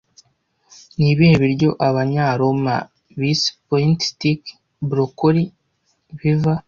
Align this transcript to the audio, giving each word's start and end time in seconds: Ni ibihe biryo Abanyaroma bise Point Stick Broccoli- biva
Ni 0.97 1.07
ibihe 1.13 1.35
biryo 1.43 1.69
Abanyaroma 1.87 2.75
bise 3.19 3.49
Point 3.67 3.99
Stick 4.09 4.41
Broccoli- 4.89 5.43
biva 6.17 6.53